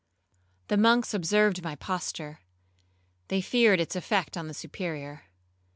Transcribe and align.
The 0.69 0.77
monks 0.77 1.13
observed 1.13 1.61
my 1.63 1.75
posture,—they 1.75 3.39
feared 3.41 3.79
its 3.79 3.95
effect 3.95 4.35
on 4.35 4.47
the 4.47 4.53
Superior. 4.55 5.25